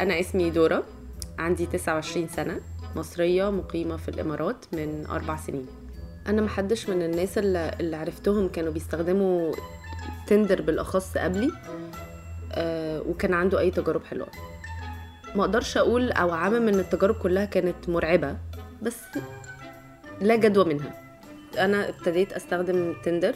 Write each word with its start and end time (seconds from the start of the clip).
أنا 0.00 0.20
اسمي 0.20 0.50
دورة 0.50 0.84
عندي 1.38 1.66
29 1.66 2.28
سنة 2.28 2.60
مصرية 2.96 3.50
مقيمة 3.50 3.96
في 3.96 4.08
الإمارات 4.08 4.64
من 4.72 5.06
أربع 5.06 5.36
سنين. 5.36 5.66
أنا 6.26 6.42
محدش 6.42 6.88
من 6.88 7.02
الناس 7.02 7.38
اللي, 7.38 7.70
اللي 7.80 7.96
عرفتهم 7.96 8.48
كانوا 8.48 8.72
بيستخدموا 8.72 9.52
تندر 10.26 10.62
بالأخص 10.62 11.18
قبلي 11.18 11.50
آه 12.52 13.00
وكان 13.00 13.34
عنده 13.34 13.58
أي 13.58 13.70
تجارب 13.70 14.04
حلوة. 14.04 14.28
ما 15.34 15.40
أقدرش 15.44 15.76
أقول 15.76 16.12
أو 16.12 16.30
عامم 16.30 16.68
إن 16.68 16.78
التجارب 16.80 17.14
كلها 17.14 17.44
كانت 17.44 17.88
مرعبة 17.88 18.36
بس 18.82 18.98
لا 20.20 20.36
جدوى 20.36 20.64
منها. 20.64 20.94
أنا 21.58 21.88
ابتديت 21.88 22.32
أستخدم 22.32 22.94
تندر 23.04 23.34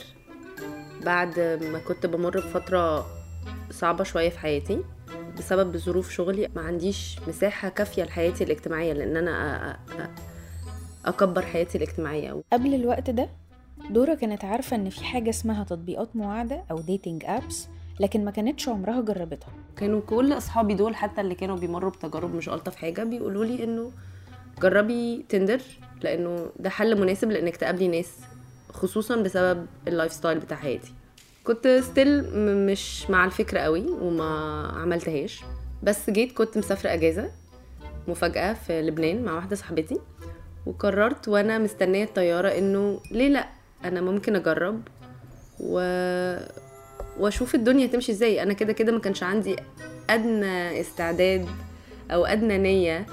بعد 1.04 1.40
ما 1.72 1.78
كنت 1.78 2.06
بمر 2.06 2.36
بفترة 2.36 3.06
صعبة 3.70 4.04
شوية 4.04 4.28
في 4.30 4.38
حياتي. 4.38 4.84
بسبب 5.38 5.76
ظروف 5.76 6.10
شغلي 6.10 6.48
ما 6.56 6.62
عنديش 6.62 7.16
مساحة 7.28 7.68
كافية 7.68 8.02
لحياتي 8.04 8.44
الاجتماعية 8.44 8.92
لأن 8.92 9.16
أنا 9.16 9.76
أكبر 11.06 11.42
حياتي 11.46 11.78
الاجتماعية. 11.78 12.42
قبل 12.52 12.74
الوقت 12.74 13.10
ده 13.10 13.28
دورة 13.90 14.14
كانت 14.14 14.44
عارفة 14.44 14.76
إن 14.76 14.90
في 14.90 15.04
حاجة 15.04 15.30
اسمها 15.30 15.64
تطبيقات 15.64 16.16
معادة 16.16 16.64
أو 16.70 16.80
ديتنج 16.80 17.24
أبس 17.24 17.68
لكن 18.00 18.24
ما 18.24 18.30
كانتش 18.30 18.68
عمرها 18.68 19.00
جربتها. 19.00 19.48
كانوا 19.76 20.00
كل 20.00 20.32
أصحابي 20.32 20.74
دول 20.74 20.96
حتى 20.96 21.20
اللي 21.20 21.34
كانوا 21.34 21.56
بيمروا 21.56 21.90
بتجارب 21.90 22.34
مش 22.34 22.48
ألطف 22.48 22.76
حاجة 22.76 23.04
بيقولوا 23.04 23.44
لي 23.44 23.64
إنه 23.64 23.92
جربي 24.62 25.24
تندر 25.28 25.60
لأنه 26.02 26.50
ده 26.58 26.70
حل 26.70 27.00
مناسب 27.00 27.30
لإنك 27.30 27.56
تقابلي 27.56 27.88
ناس 27.88 28.12
خصوصا 28.72 29.16
بسبب 29.16 29.66
ال 29.88 29.93
life 29.93 30.12
style 30.12 30.38
بتاع 30.38 30.56
حياتي. 30.56 30.92
كنت 31.44 31.68
still 31.68 32.38
مش 32.66 33.10
مع 33.10 33.24
الفكرة 33.24 33.58
قوي 33.58 33.86
وما 33.90 34.66
عملتهاش. 34.76 35.44
بس 35.82 36.10
جيت 36.10 36.32
كنت 36.32 36.58
مسافرة 36.58 36.92
أجازة 36.92 37.30
مفاجأة 38.08 38.52
في 38.52 38.82
لبنان 38.82 39.24
مع 39.24 39.34
واحدة 39.34 39.56
صاحبتي 39.56 40.00
وقررت 40.66 41.28
وأنا 41.28 41.58
مستنية 41.58 42.04
الطيارة 42.04 42.48
إنه 42.48 43.00
ليه 43.10 43.28
لأ؟ 43.28 43.48
أنا 43.84 44.00
ممكن 44.00 44.36
أجرب 44.36 44.80
و... 45.60 45.78
وأشوف 47.18 47.54
الدنيا 47.54 47.86
تمشي 47.86 48.12
إزاي. 48.12 48.42
أنا 48.42 48.52
كده 48.52 48.72
كده 48.72 48.92
ما 48.92 48.98
كانش 48.98 49.22
عندي 49.22 49.56
أدنى 50.10 50.80
استعداد 50.80 51.46
أو 52.10 52.24
أدنى 52.24 52.58
نية 52.58 53.06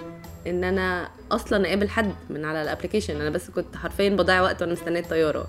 إن 0.47 0.63
أنا 0.63 1.09
أصلا 1.31 1.67
أقابل 1.67 1.89
حد 1.89 2.11
من 2.29 2.45
على 2.45 2.61
ال 2.61 2.66
application 2.66 3.21
أنا 3.21 3.29
بس 3.29 3.49
كنت 3.49 3.75
حرفيا 3.75 4.09
بضيع 4.09 4.41
وقت 4.41 4.61
وأنا 4.61 4.73
مستنية 4.73 4.99
الطيارة. 4.99 5.47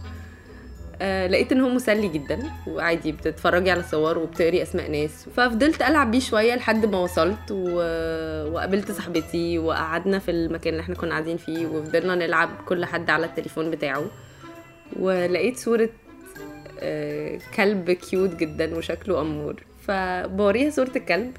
آه 1.04 1.26
لقيت 1.26 1.52
إن 1.52 1.60
هو 1.60 1.68
مسلي 1.68 2.08
جدا 2.08 2.50
وعادي 2.66 3.12
بتتفرجي 3.12 3.70
على 3.70 3.82
صور 3.82 4.18
وبتقري 4.18 4.62
أسماء 4.62 4.90
ناس. 4.90 5.28
ففضلت 5.36 5.82
ألعب 5.82 6.10
بيه 6.10 6.20
شوية 6.20 6.54
لحد 6.54 6.86
ما 6.86 6.98
وصلت 6.98 7.50
و... 7.50 7.76
وقابلت 8.52 8.92
صاحبتي 8.92 9.58
وقعدنا 9.58 10.18
في 10.18 10.30
المكان 10.30 10.72
اللي 10.72 10.82
إحنا 10.82 10.94
كنا 10.94 11.10
قاعدين 11.10 11.36
فيه 11.36 11.66
وفضلنا 11.66 12.14
نلعب 12.14 12.48
كل 12.66 12.84
حد 12.84 13.10
على 13.10 13.26
التليفون 13.26 13.70
بتاعه. 13.70 14.04
ولقيت 14.98 15.56
صورة 15.56 15.90
آه 16.80 17.38
كلب 17.56 17.90
cute 17.90 18.34
جدا 18.36 18.76
وشكله 18.76 19.20
أمور. 19.20 19.62
فبوريها 19.86 20.70
صورة 20.70 20.92
الكلب. 20.96 21.36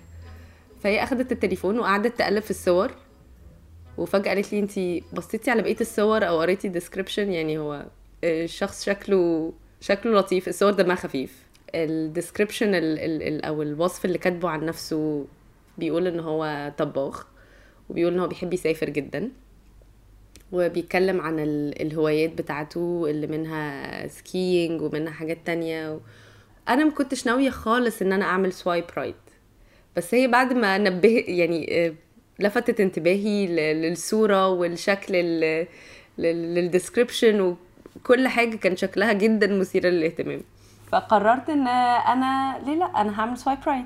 فهي 0.83 1.03
أخدت 1.03 1.31
التليفون 1.31 1.79
وقعدت 1.79 2.17
تقلب 2.17 2.43
في 2.43 2.51
الصور. 2.51 2.91
وفجأة 3.97 4.33
قالت 4.33 4.53
لي 4.53 4.59
أنتي 4.59 5.03
بصيتي 5.13 5.51
على 5.51 5.61
بقية 5.61 5.81
الصور 5.81 6.27
أو 6.27 6.41
قريتي 6.41 6.67
ال 6.67 6.73
description 6.73 7.31
يعني 7.31 7.57
هو 7.57 7.85
الشخص 8.23 8.85
شكله 8.85 9.53
شكله 9.81 10.19
لطيف 10.19 10.47
الصور 10.47 10.71
دمها 10.71 10.95
خفيف. 10.95 11.43
ال 11.75 11.84
description 11.84 12.75
ال 12.75 12.99
ال 12.99 13.45
أو 13.45 13.61
الوصف 13.61 14.05
اللي 14.05 14.17
كاتبه 14.17 14.49
عن 14.49 14.65
نفسه 14.65 15.25
بيقول 15.77 16.07
إن 16.07 16.19
هو 16.19 16.71
طباخ 16.77 17.27
وبيقول 17.89 18.13
إن 18.13 18.19
هو 18.19 18.27
بيحب 18.27 18.53
يسافر 18.53 18.89
جدا. 18.89 19.29
وبيتكلم 20.51 21.21
عن 21.21 21.39
ال 21.39 21.81
الهوايات 21.81 22.33
بتاعته 22.33 23.05
اللي 23.09 23.27
منها 23.27 24.07
skiing 24.07 24.81
ومنها 24.81 25.11
حاجات 25.13 25.37
تانية. 25.45 25.99
أنا 26.69 26.83
ما 26.85 26.91
كنتش 26.91 27.25
ناوية 27.25 27.49
خالص 27.49 28.01
إن 28.01 28.11
أنا 28.11 28.25
أعمل 28.25 28.53
swipe 28.53 28.85
right 28.97 29.15
بس 29.95 30.13
هي 30.15 30.27
بعد 30.27 30.53
ما 30.53 30.77
نبه 30.77 31.23
يعني 31.27 31.93
لفتت 32.39 32.79
انتباهي 32.79 33.47
للصورة 33.73 34.47
والشكل 34.49 35.13
لل 36.17 36.38
description 36.38 37.55
وكل 37.95 38.27
حاجة 38.27 38.55
كان 38.55 38.75
شكلها 38.77 39.13
جدا 39.13 39.47
مثيره 39.47 39.89
للاهتمام. 39.89 40.41
فقررت 40.91 41.49
إن 41.49 41.67
أنا 41.67 42.59
ليه 42.65 42.75
لأ؟ 42.75 43.01
أنا 43.01 43.19
هعمل 43.19 43.37
swipe 43.37 43.59
right 43.67 43.85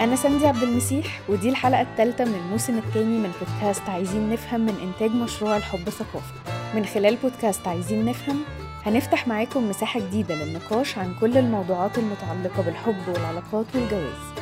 أنا 0.00 0.16
سندي 0.16 0.46
عبد 0.46 0.62
المسيح 0.62 1.20
ودي 1.28 1.48
الحلقة 1.48 1.80
الثالثة 1.82 2.24
من 2.24 2.34
الموسم 2.34 2.78
الثاني 2.78 3.18
من 3.18 3.32
بودكاست 3.40 3.88
عايزين 3.88 4.30
نفهم 4.30 4.60
من 4.60 4.74
إنتاج 4.82 5.10
مشروع 5.16 5.56
الحب 5.56 5.88
ثقافة. 5.88 6.34
من 6.74 6.84
خلال 6.84 7.16
بودكاست 7.16 7.68
عايزين 7.68 8.04
نفهم 8.04 8.42
هنفتح 8.86 9.28
معاكم 9.28 9.68
مساحة 9.68 10.00
جديدة 10.00 10.34
للنقاش 10.34 10.98
عن 10.98 11.14
كل 11.20 11.38
الموضوعات 11.38 11.98
المتعلقة 11.98 12.62
بالحب 12.62 13.08
والعلاقات 13.08 13.66
والجواز. 13.74 14.39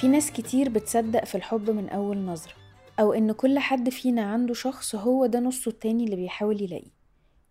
في 0.00 0.08
ناس 0.08 0.32
كتير 0.32 0.68
بتصدق 0.68 1.24
في 1.24 1.34
الحب 1.34 1.70
من 1.70 1.88
أول 1.88 2.18
نظرة 2.18 2.52
أو 3.00 3.12
إن 3.12 3.32
كل 3.32 3.58
حد 3.58 3.88
فينا 3.88 4.22
عنده 4.22 4.54
شخص 4.54 4.94
هو 4.94 5.26
ده 5.26 5.40
نصه 5.40 5.68
التاني 5.68 6.04
اللي 6.04 6.16
بيحاول 6.16 6.62
يلاقيه 6.62 6.90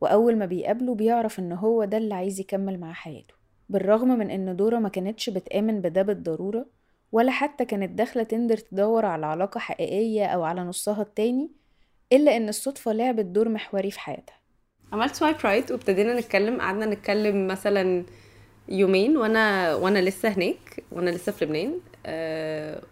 وأول 0.02 0.38
ما 0.38 0.46
بيقابله 0.46 0.96
بيعرف 0.96 1.40
إن 1.40 1.52
هو 1.52 1.84
ده 1.86 1.98
اللي 1.98 2.14
عايز 2.14 2.40
يكمل 2.40 2.80
مع 2.80 2.94
حياته 2.94 3.34
بالرغم 3.70 4.08
من 4.08 4.32
إن 4.32 4.56
دورة 4.56 4.80
ما 4.80 4.90
كانتش 4.90 5.30
بتآمن 5.30 5.82
بده 5.82 6.02
بالضرورة 6.02 6.66
ولا 7.12 7.32
حتى 7.32 7.66
كانت 7.66 7.92
داخلة 7.98 8.24
تندر 8.24 8.58
تدور 8.58 9.06
على 9.06 9.26
علاقة 9.26 9.60
حقيقية 9.60 10.26
أو 10.26 10.44
على 10.44 10.62
نصها 10.62 11.02
التاني 11.02 11.52
إلا 12.14 12.38
إن 12.38 12.50
الصدفة 12.50 12.94
لعبت 12.94 13.26
دور 13.26 13.50
محوري 13.50 13.92
في 13.92 14.00
حياتها. 14.00 14.36
عملت 14.94 15.16
swipe 15.16 15.36
right 15.44 15.72
وابتدينا 15.72 16.20
نتكلم 16.20 16.62
قعدنا 16.62 16.86
نتكلم 16.86 17.48
مثلا 17.48 18.04
يومين 18.70 19.18
وأنا 19.18 19.76
وأنا 19.76 20.00
لسه 20.00 20.30
هناك 20.30 20.84
وأنا 20.92 21.10
لسه 21.10 21.32
في 21.32 21.46
لبنان. 21.46 21.80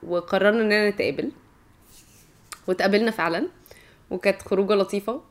وقررنا 0.04 0.62
إننا 0.62 0.90
نتقابل. 0.90 1.32
واتقابلنا 2.68 3.12
فعلا. 3.12 3.48
وكانت 4.12 4.42
خروجة 4.42 4.74
لطيفة. 4.74 5.22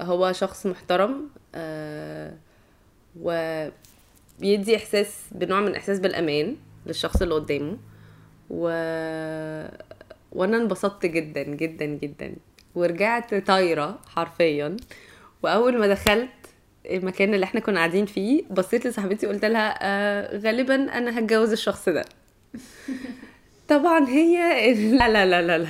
هو 0.00 0.32
شخص 0.32 0.66
محترم 0.66 1.28
أه 1.54 2.34
وبيدي 3.20 4.76
إحساس 4.76 5.16
بنوع 5.32 5.60
من 5.60 5.74
إحساس 5.74 5.98
بالأمان 5.98 6.56
للشخص 6.86 7.22
اللي 7.22 7.34
قدامه. 7.34 7.76
و... 8.50 8.62
وأنا 10.32 10.56
انبسطت 10.56 11.06
جدا 11.06 11.42
جدا 11.42 11.84
جدا. 11.84 12.34
ورجعت 12.74 13.34
طايرة 13.34 13.98
حرفيا. 14.06 14.76
وأول 15.42 15.78
ما 15.78 15.86
دخلت 15.86 16.30
المكان 16.90 17.34
اللي 17.34 17.44
إحنا 17.44 17.60
كنا 17.60 17.76
قاعدين 17.76 18.06
فيه 18.06 18.42
بصيت 18.50 18.86
لصاحبتي 18.86 19.26
قلت 19.26 19.44
لها 19.44 19.78
آه 19.82 20.38
غالبا 20.38 20.74
أنا 20.98 21.18
هتجوز 21.18 21.52
الشخص 21.52 21.88
ده. 21.88 22.04
طبعا 23.70 24.08
هي 24.08 24.36
لا 24.98 25.08
لا 25.08 25.26
لا 25.26 25.42
لا 25.42 25.58
لا 25.58 25.66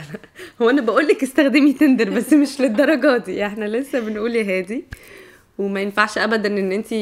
هو 0.62 0.70
أنا 0.70 0.80
بقول 0.82 1.08
لك 1.08 1.22
استخدمي 1.22 1.72
تندر 1.72 2.10
بس 2.10 2.32
مش 2.42 2.60
للدرجة 2.60 3.16
دي. 3.16 3.46
إحنا 3.46 3.64
لسه 3.64 4.00
بنقول 4.00 4.36
يا 4.36 4.58
هادي. 4.58 4.84
وما 5.58 5.80
ينفعش 5.80 6.18
ابدا 6.18 6.48
إن 6.48 6.72
انت 6.72 6.94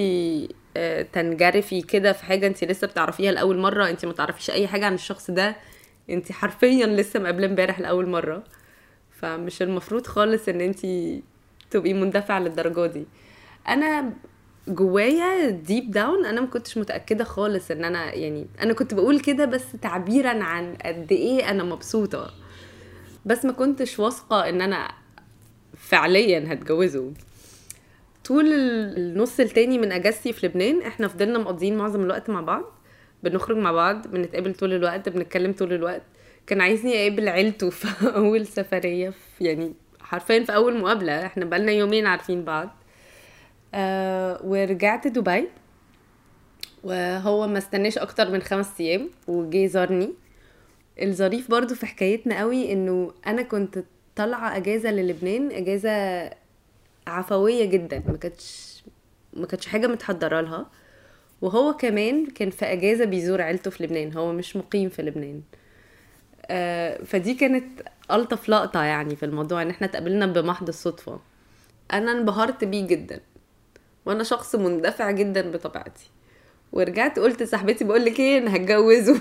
تنجرفي 1.13 1.83
كده 1.83 2.13
في 2.13 2.25
حاجة 2.25 2.47
انت 2.47 2.65
لسه 2.65 2.87
بتعرفيها 2.87 3.33
لأول 3.33 3.59
مرة. 3.59 3.89
انت 3.91 4.05
ما 4.07 4.13
تعرفيش 4.13 4.51
أي 4.51 4.67
حاجة 4.69 4.87
عن 4.87 4.95
الشخص 4.95 5.31
ده. 5.31 5.57
انت 6.11 6.33
حرفيا 6.33 6.87
لسه 6.87 7.21
مقابله 7.21 7.47
امبارح 7.47 7.81
لأول 7.81 8.07
مرة. 8.09 8.45
فمش 9.11 9.63
المفروض 9.63 10.07
خالص 10.07 10.49
إن 10.49 10.61
انت 10.61 10.81
تبقي 11.71 11.93
مندفعة 11.93 12.39
للدرجة 12.39 12.87
دي. 12.87 13.07
أنا 13.69 14.13
جوايا 14.69 15.51
deep 15.51 15.91
down 15.91 16.27
أنا 16.27 16.41
ما 16.41 16.47
كنتش 16.47 16.79
متأكدة 16.79 17.25
خالص 17.25 17.71
إن 17.71 17.85
أنا 17.85 18.15
يعني 18.15 18.47
أنا 18.61 18.73
كنت 18.73 18.95
بقول 18.95 19.21
كده 19.21 19.45
بس 19.45 19.65
تعبيرا 19.83 20.43
عن 20.45 20.75
قد 20.85 21.13
إيه 21.13 21.51
أنا 21.51 21.65
مبسوطة. 21.65 22.31
بس 23.27 23.45
ما 23.45 23.53
كنتش 23.53 23.99
واثقة 23.99 24.49
إن 24.49 24.61
أنا 24.61 24.89
فعليا 25.77 26.53
هتجوزه. 26.53 27.13
طول 28.25 28.47
النص 28.53 29.41
التاني 29.41 29.79
من 29.79 29.93
أجازتي 29.93 30.33
في 30.33 30.47
لبنان 30.47 30.83
إحنا 30.83 31.09
فضلنا 31.09 31.39
مقضيين 31.39 31.77
معظم 31.77 32.01
الوقت 32.01 32.31
مع 32.31 32.41
بعض. 32.41 32.65
بنخرج 33.23 33.57
مع 33.57 33.73
بعض 33.73 34.07
بنتقابل 34.07 34.55
طول 34.55 34.73
الوقت 34.73 35.09
بنتكلم 35.09 35.53
طول 35.53 35.73
الوقت. 35.73 36.03
كان 36.47 36.61
عايزني 36.61 37.01
أقابل 37.01 37.29
عيلته 37.29 37.71
في 37.79 38.17
أول 38.17 38.47
سفرية 38.47 39.11
في 39.11 39.45
يعني 39.45 39.75
حرفيا 40.01 40.45
في 40.45 40.55
أول 40.55 40.79
مقابلة. 40.79 41.27
إحنا 41.27 41.45
بقالنا 41.45 41.73
يومين 41.73 42.07
عارفين 42.07 42.45
بعض. 42.45 42.78
آه 43.75 44.41
ورجعت 44.45 45.07
دبي. 45.07 45.49
وهو 46.85 47.47
ما 47.47 47.59
استناش 47.59 47.99
أكتر 47.99 48.31
من 48.31 48.43
خمس 48.43 48.81
أيام 48.81 49.11
وجي 49.27 49.69
زارني. 49.69 50.15
الظريف 51.03 51.51
برضو 51.51 51.75
في 51.75 51.87
حكايتنا 51.87 52.39
قوي 52.39 52.73
إنه 52.73 53.13
أنا 53.27 53.43
كنت 53.43 53.85
طالعة 54.17 54.57
أجازة 54.57 54.91
للبنان 54.91 55.53
أجازة 55.53 55.91
عفوية 57.07 57.65
جدا 57.65 58.03
ما 58.07 58.17
كانتش 58.17 58.83
ما 59.33 59.47
كانتش 59.47 59.67
حاجة 59.67 59.87
متحضرة 59.87 60.41
لها. 60.41 60.67
وهو 61.41 61.73
كمان 61.77 62.27
كان 62.27 62.51
في 62.51 62.65
أجازة 62.65 63.05
بيزور 63.05 63.43
عيلته 63.43 63.71
في 63.71 63.85
لبنان 63.85 64.13
هو 64.17 64.33
مش 64.33 64.57
مقيم 64.57 64.89
في 64.89 65.03
لبنان. 65.03 65.43
آه، 66.47 67.05
فدي 67.05 67.35
كانت 67.35 67.83
ألطف 68.11 68.49
لقطة 68.49 68.83
يعني 68.83 69.17
في 69.17 69.25
الموضوع 69.27 69.63
إن 69.63 69.71
إحنا 69.71 69.87
اتقابلنا 69.87 70.27
بمحض 70.27 70.69
الصدفة. 70.69 71.21
أنا 71.93 72.13
انبهرت 72.13 72.65
بيه 72.65 72.87
جدا. 72.87 73.21
وأنا 74.09 74.25
شخص 74.25 74.55
مندفع 74.55 75.11
جدا 75.11 75.51
بطبيعتي. 75.51 76.11
ورجعت 76.73 77.19
قلت 77.19 77.43
لصاحبتي 77.43 77.85
بقول 77.85 78.05
لك 78.05 78.21
إيه 78.21 78.39
أنا 78.39 78.57
هتجوزه. 78.57 79.21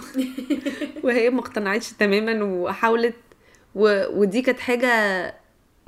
وهي 1.03 1.29
ما 1.29 1.39
اقتنعتش 1.39 1.93
تماما 1.93 2.43
وحاولت 2.43 3.15
و... 3.75 4.03
ودي 4.19 4.41
كانت 4.41 4.59
حاجة 4.59 4.89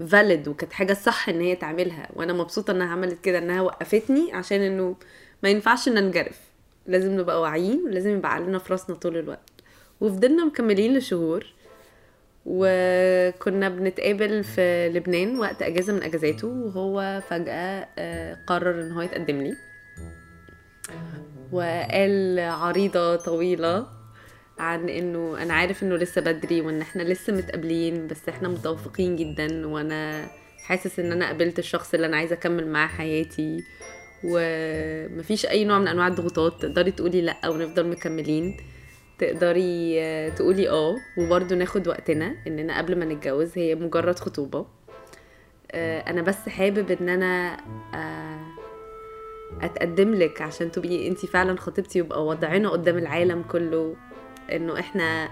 فاليد 0.08 0.48
وكانت 0.48 0.74
حاجة 0.74 0.94
صح 0.94 1.30
إن 1.30 1.42
هي 1.42 1.56
تعملها. 1.56 2.10
وأنا 2.16 2.34
مبسوطة 2.34 2.72
إنها 2.72 2.88
عملت 2.88 3.22
كده 3.24 3.38
إنها 3.38 3.62
وقفتني 3.62 4.34
عشان 4.34 4.62
إنه 4.62 4.96
ما 5.44 5.50
ينفعش 5.50 5.88
إن 5.88 5.94
ننجرف 5.94 6.40
لازم 6.88 7.20
نبقى 7.20 7.42
واعيين 7.42 7.84
ولازم 7.86 8.10
يبقى 8.10 8.34
عقلنا 8.34 8.60
في 8.60 8.74
راسنا 8.74 8.96
طول 8.96 9.18
الوقت. 9.18 9.50
وفضلنا 10.02 10.46
مكملين 10.46 10.98
لشهور. 10.98 11.46
وكنا 12.52 13.70
بنتقابل 13.70 14.44
في 14.44 14.90
لبنان 14.90 15.40
وقت 15.40 15.62
أجازة 15.62 15.94
من 15.94 16.04
أجازاته 16.04 16.48
وهو 16.48 17.22
فجأة 17.30 17.88
آه، 17.98 18.38
قرر 18.48 18.82
إن 18.82 18.92
هو 18.92 19.02
يتقدم 19.02 19.42
لي. 19.42 19.56
وقال 21.52 22.40
عريضة 22.40 23.16
طويلة 23.16 23.88
عن 24.60 24.90
إنه 24.90 25.42
أنا 25.42 25.54
عارف 25.54 25.84
إنه 25.84 25.96
لسه 25.96 26.22
بدري 26.22 26.62
وإن 26.62 26.82
إحنا 26.82 27.04
لسه 27.04 27.34
متقابلين 27.34 28.08
بس 28.08 28.30
إحنا 28.30 28.48
متوافقين 28.48 29.16
جدا 29.16 29.68
وأنا 29.68 30.28
حاسس 30.64 31.00
إن 31.00 31.12
أنا 31.12 31.26
قابلت 31.26 31.60
الشخص 31.60 31.94
اللي 31.94 32.08
أنا 32.08 32.18
عايزة 32.18 32.34
أكمل 32.34 32.68
معاه 32.68 32.88
حياتي. 32.88 33.64
ومفيش 34.24 35.46
أي 35.46 35.66
نوع 35.66 35.80
من 35.80 35.88
أنواع 35.88 36.08
الضغوطات 36.08 36.62
تقدري 36.62 36.92
تقولي 36.92 37.22
لأ 37.22 37.50
ونفضل 37.50 37.88
مكملين. 37.88 38.58
تقدري 39.20 40.02
آه، 40.02 40.30
تقولي 40.30 40.70
آه 40.70 40.96
وبرضه 41.18 41.56
ناخد 41.56 41.88
وقتنا 41.88 42.36
إننا 42.48 42.78
قبل 42.78 43.00
ما 43.00 43.06
نتجوز 43.06 43.58
هي 43.58 43.76
مجرد 43.76 44.20
خطوبة. 44.20 44.66
آه، 45.72 46.00
أنا 46.00 46.22
بس 46.22 46.50
حابب 46.50 46.92
إن 46.92 47.10
أنا 47.10 47.58
آه، 47.96 48.40
أتقدم 49.62 50.16
لك 50.16 50.42
عشان 50.42 50.72
تبقي 50.72 51.08
انت 51.08 51.26
فعلا 51.26 51.58
خطيبتي 51.58 52.00
يبقى 52.00 52.26
وضعنا 52.26 52.70
قدام 52.70 52.98
العالم 52.98 53.44
كله 53.44 53.96
إنه 54.52 54.80
إحنا 54.80 55.30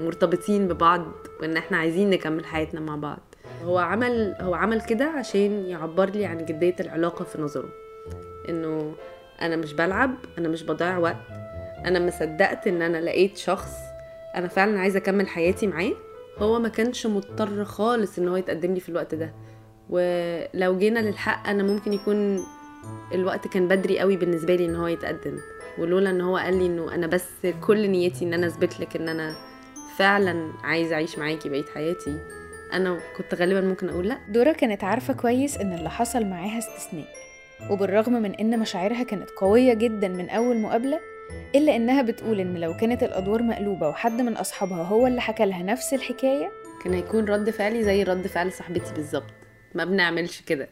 مرتبطين 0.00 0.68
ببعض 0.68 1.06
وإن 1.40 1.56
إحنا 1.56 1.76
عايزين 1.76 2.10
نكمل 2.10 2.44
حياتنا 2.46 2.80
مع 2.80 2.96
بعض. 2.96 3.18
هو 3.64 3.78
عمل 3.78 4.36
هو 4.40 4.54
عمل 4.54 4.80
كده 4.80 5.04
عشان 5.04 5.64
يعبر 5.66 6.10
لي 6.10 6.26
عن 6.26 6.44
جدية 6.44 6.76
العلاقة 6.80 7.24
في 7.24 7.42
نظره. 7.42 7.68
إنه 8.48 8.94
أنا 9.42 9.56
مش 9.56 9.72
بلعب 9.72 10.14
أنا 10.38 10.48
مش 10.48 10.62
بضيع 10.62 10.98
وقت 10.98 11.16
أنا 11.86 11.98
ما 11.98 12.10
صدقت 12.10 12.66
إن 12.66 12.82
أنا 12.82 12.98
لقيت 12.98 13.36
شخص 13.36 13.72
أنا 14.34 14.48
فعلا 14.48 14.80
عايزة 14.80 14.98
أكمل 14.98 15.28
حياتي 15.28 15.66
معاه. 15.66 15.92
هو 16.38 16.58
ما 16.58 16.68
كانش 16.68 17.06
مضطر 17.06 17.64
خالص 17.64 18.18
إن 18.18 18.28
هو 18.28 18.36
يتقدم 18.36 18.74
لي 18.74 18.80
في 18.80 18.88
الوقت 18.88 19.14
ده. 19.14 19.32
ولو 19.90 20.78
جينا 20.78 20.98
للحق 20.98 21.48
أنا 21.48 21.62
ممكن 21.62 21.92
يكون 21.92 22.44
الوقت 23.12 23.48
كان 23.48 23.68
بدري 23.68 23.98
قوي 23.98 24.16
بالنسبة 24.16 24.54
لي 24.54 24.64
إن 24.64 24.76
هو 24.76 24.86
يتقدم. 24.86 25.38
ولولا 25.78 26.10
إن 26.10 26.20
هو 26.20 26.36
قال 26.36 26.58
لي 26.58 26.66
إنه 26.66 26.94
أنا 26.94 27.06
بس 27.06 27.28
كل 27.66 27.90
نيتي 27.90 28.24
إن 28.24 28.34
أنا 28.34 28.46
أثبت 28.46 28.80
لك 28.80 28.96
إن 28.96 29.08
أنا 29.08 29.34
فعلا 29.96 30.52
عايزة 30.62 30.94
أعيش 30.94 31.18
معاكي 31.18 31.48
بقية 31.48 31.64
حياتي. 31.74 32.18
أنا 32.72 32.98
كنت 33.16 33.34
غالبا 33.34 33.60
ممكن 33.60 33.88
أقول 33.88 34.08
لأ. 34.08 34.18
دورة 34.28 34.52
كانت 34.52 34.84
عارفة 34.84 35.14
كويس 35.14 35.56
إن 35.56 35.72
اللي 35.72 35.90
حصل 35.90 36.26
معاها 36.26 36.58
استثناء. 36.58 37.06
وبالرغم 37.70 38.12
من 38.12 38.34
إن 38.34 38.58
مشاعرها 38.58 39.02
كانت 39.02 39.30
قوية 39.30 39.74
جدا 39.74 40.08
من 40.08 40.30
أول 40.30 40.58
مقابلة 40.58 41.00
إلا 41.54 41.76
إنها 41.76 42.02
بتقول 42.02 42.40
إن 42.40 42.54
لو 42.54 42.76
كانت 42.76 43.02
الأدوار 43.02 43.42
مقلوبة 43.42 43.88
وحد 43.88 44.20
من 44.20 44.32
أصحابها 44.36 44.82
هو 44.82 45.06
اللي 45.06 45.20
حكى 45.20 45.46
لها 45.46 45.62
نفس 45.62 45.94
الحكاية؟ 45.94 46.52
كان 46.84 46.94
هيكون 46.94 47.24
رد 47.24 47.50
فعلي 47.50 47.84
زي 47.84 48.02
رد 48.02 48.26
فعل 48.26 48.52
صاحبتي 48.52 48.94
بالظبط. 48.94 49.30
ما 49.74 49.84
بنعملش 49.84 50.40
كده. 50.40 50.68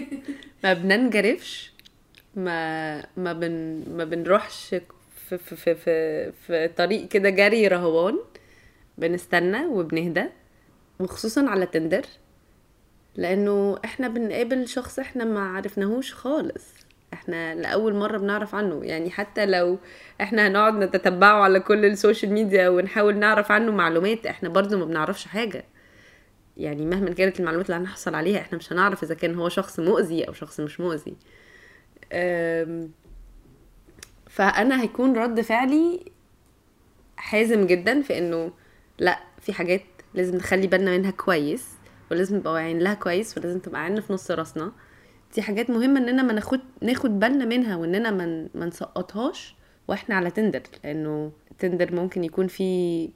ما 0.64 0.72
بننجرفش. 0.72 1.72
ما 2.36 2.98
ما 3.16 3.32
بن 3.32 3.84
ما 3.96 4.04
بنروحش 4.04 4.74
في 5.28 5.38
في 5.38 5.56
في 5.56 5.74
في, 5.74 6.32
في 6.32 6.68
طريق 6.68 7.08
كده 7.08 7.30
جري 7.30 7.68
رهوان. 7.68 8.18
بنستنى 8.98 9.66
وبنهدى. 9.66 10.24
وخصوصا 11.00 11.48
على 11.48 11.66
تندر. 11.66 12.04
لأنه 13.16 13.78
إحنا 13.84 14.08
بنقابل 14.08 14.68
شخص 14.68 14.98
إحنا 14.98 15.24
ما 15.24 15.40
عرفناهوش 15.56 16.14
خالص. 16.14 16.64
إحنا 17.34 17.54
لأول 17.54 17.94
مرة 17.94 18.18
بنعرف 18.18 18.54
عنه. 18.54 18.84
يعني 18.84 19.10
حتى 19.10 19.46
لو 19.46 19.78
إحنا 20.20 20.46
هنقعد 20.48 20.74
نتتبعه 20.74 21.42
على 21.42 21.60
كل 21.60 21.84
ال 21.84 21.91
social 21.91 22.32
media 22.32 22.68
ونحاول 22.68 23.18
نعرف 23.18 23.52
عنه 23.52 23.72
معلومات 23.72 24.26
إحنا 24.26 24.48
برضو 24.48 24.78
ما 24.78 24.84
بنعرفش 24.84 25.24
حاجة. 25.26 25.64
يعني 26.56 26.86
مهما 26.86 27.10
كانت 27.10 27.40
المعلومات 27.40 27.70
اللي 27.70 27.80
هنحصل 27.80 28.14
عليها 28.14 28.40
إحنا 28.40 28.58
مش 28.58 28.72
هنعرف 28.72 29.02
إذا 29.02 29.14
كان 29.14 29.34
هو 29.34 29.48
شخص 29.48 29.80
مؤذي 29.80 30.28
أو 30.28 30.32
شخص 30.32 30.60
مش 30.60 30.80
مؤذي. 30.80 31.16
فأنا 34.30 34.82
هيكون 34.82 35.16
رد 35.16 35.40
فعلي 35.40 36.04
حازم 37.16 37.66
جدا 37.66 38.02
في 38.02 38.18
إنه 38.18 38.52
لأ 38.98 39.18
في 39.40 39.52
حاجات 39.52 39.82
لازم 40.14 40.36
نخلي 40.36 40.66
بالنا 40.66 40.90
منها 40.98 41.10
كويس 41.10 41.68
ولازم 42.10 42.36
نبقى 42.36 42.52
واعيين 42.52 42.78
لها 42.78 42.94
كويس 42.94 43.38
ولازم 43.38 43.58
تبقى 43.58 43.80
عيننا 43.82 44.00
في 44.00 44.12
نص 44.12 44.30
راسنا. 44.30 44.72
دي 45.34 45.42
حاجات 45.42 45.70
مهمة 45.70 46.00
إننا 46.00 46.22
ما 46.22 46.32
ناخد 46.32 46.60
ناخد 46.82 47.18
بالنا 47.18 47.44
منها 47.44 47.76
وإننا 47.76 48.10
ما 48.10 48.26
من... 48.26 48.48
ما 48.54 48.66
نسقطهاش 48.66 49.54
وإحنا 49.88 50.14
على 50.14 50.30
تندر 50.30 50.62
لأنه 50.84 51.32
تندر 51.58 51.94
ممكن 51.94 52.24
يكون 52.24 52.46
فيه 52.46 53.08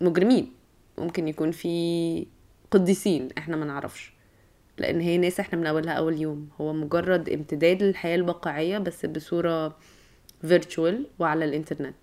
مجرمين 0.00 0.52
ممكن 0.98 1.28
يكون 1.28 1.50
فيه 1.50 2.26
قديسين 2.70 3.28
إحنا 3.38 3.56
ما 3.56 3.64
نعرفش 3.64 4.12
لأن 4.78 5.00
هي 5.00 5.18
ناس 5.18 5.40
إحنا 5.40 5.58
بنقابلها 5.58 5.92
أول 5.92 6.20
يوم. 6.20 6.48
هو 6.60 6.72
مجرد 6.72 7.28
امتداد 7.28 7.82
للحياة 7.82 8.14
الواقعية 8.14 8.78
بس 8.78 9.06
بصورة 9.06 9.76
فيرتشوال 10.40 11.06
وعلى 11.18 11.44
الإنترنت. 11.44 11.96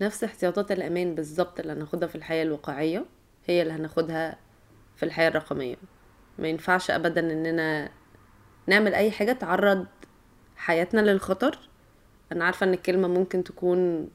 نفس 0.00 0.24
احتياطات 0.24 0.72
الأمان 0.72 1.14
بالظبط 1.14 1.60
اللي 1.60 1.72
هناخدها 1.72 2.08
في 2.08 2.14
الحياة 2.14 2.42
الواقعية 2.42 3.04
هي 3.46 3.62
اللي 3.62 3.72
هناخدها 3.72 4.36
في 4.96 5.02
الحياة 5.02 5.28
الرقمية. 5.28 5.76
ما 6.38 6.48
ينفعش 6.48 6.90
ابدا 6.90 7.32
إننا 7.32 7.90
نعمل 8.66 8.94
أي 8.94 9.10
حاجة 9.10 9.32
تعرض 9.32 9.86
حياتنا 10.56 11.00
للخطر. 11.00 11.58
أنا 12.32 12.44
عارفة 12.44 12.64
إن 12.66 12.72
الكلمة 12.74 13.08
ممكن 13.08 13.44
تكون 13.44 14.08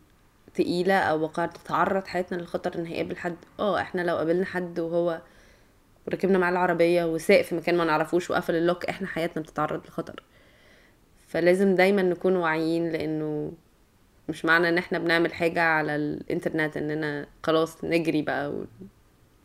تقيلة 0.54 0.94
أو 1.00 1.22
وقعت 1.22 1.58
تتعرض 1.58 2.08
حياتنا 2.08 2.38
للخطر 2.38 2.76
إن 2.80 2.86
هيقابل 2.86 3.18
حد. 3.18 3.36
آه 3.60 3.82
إحنا 3.82 4.02
لو 4.02 4.18
قابلنا 4.18 4.46
حد 4.46 4.80
وهو 4.80 5.22
وركبنا 6.08 6.38
معاه 6.38 6.52
العربية 6.52 7.06
وساق 7.06 7.42
في 7.42 7.56
مكان 7.56 7.78
ما 7.78 7.86
نعرفوش 7.86 8.32
وقفل 8.32 8.56
اللوك 8.56 8.86
إحنا 8.86 9.08
حياتنا 9.08 9.44
بتتعرض 9.44 9.86
لخطر. 9.88 10.24
فلازم 11.28 11.76
دايما 11.76 12.02
نكون 12.02 12.36
واعيين 12.36 12.92
لأنه 12.92 13.52
مش 14.30 14.46
معنى 14.46 14.70
إن 14.70 14.78
إحنا 14.78 15.00
بنعمل 15.00 15.34
حاجة 15.34 15.62
على 15.62 15.96
الإنترنت 15.96 16.78
إننا 16.78 17.28
خلاص 17.44 17.84
نجري 17.84 18.22
بقى. 18.22 18.66